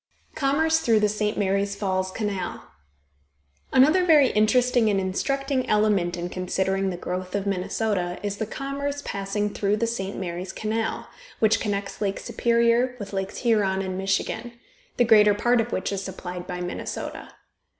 [0.33, 1.37] COMMERCE THROUGH THE ST.
[1.37, 2.63] MARY'S FALLS CANAL.
[3.71, 9.03] Another very interesting and instructing element in considering the growth of Minnesota is the commerce
[9.05, 10.17] passing through the St.
[10.17, 14.53] Mary's Canal, which connects Lake Superior with Lakes Huron and Michigan,
[14.97, 17.33] the greater part of which is supplied by Minnesota.